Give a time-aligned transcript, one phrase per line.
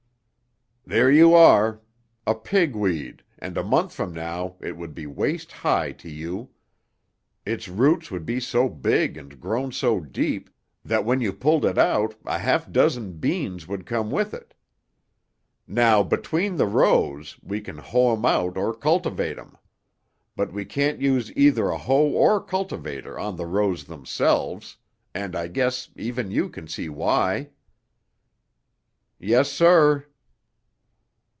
[0.83, 1.79] "There you are.
[2.27, 6.49] A pigweed, and a month from now it would be waist high to you.
[7.45, 10.49] Its roots would be so big and grown so deep
[10.83, 14.53] that when you pulled it out a half dozen beans would come with it.
[15.65, 19.57] Now, between the rows we can hoe 'em out or cultivate 'em.
[20.35, 24.75] But we can't use either a hoe or cultivator on the rows themselves,
[25.15, 27.51] and I guess even you can see why."
[29.19, 30.05] "Yes, sir."